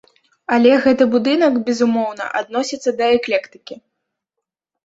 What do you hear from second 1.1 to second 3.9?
будынак, безумоўна, адносіцца да эклектыкі.